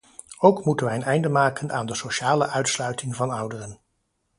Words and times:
Ook 0.39 0.65
moeten 0.65 0.85
wij 0.85 0.95
een 0.95 1.03
einde 1.03 1.29
maken 1.29 1.71
aan 1.71 1.85
de 1.85 1.95
sociale 1.95 2.47
uitsluiting 2.47 3.15
van 3.15 3.29
ouderen. 3.29 3.79